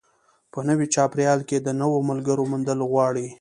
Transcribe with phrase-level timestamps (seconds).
[0.51, 3.27] په نوي چاپېریال کې د نویو ملګرو موندل غواړي.